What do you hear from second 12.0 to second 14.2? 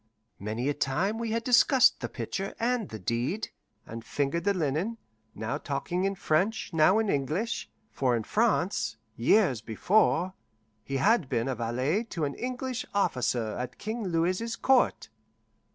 to an English officer at King